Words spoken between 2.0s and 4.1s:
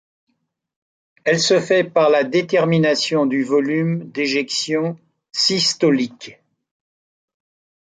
la détermination du volume